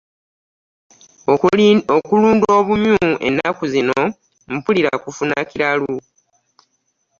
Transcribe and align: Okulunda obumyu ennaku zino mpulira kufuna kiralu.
Okulunda 1.97 2.47
obumyu 2.59 2.95
ennaku 3.27 3.63
zino 3.73 3.99
mpulira 4.53 4.91
kufuna 5.03 5.35
kiralu. 5.49 5.93